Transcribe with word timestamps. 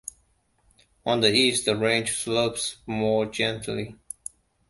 On 1.05 1.19
the 1.19 1.31
east, 1.31 1.65
the 1.65 1.77
range 1.77 2.13
slopes 2.17 2.77
more 2.87 3.27
gently. 3.27 3.97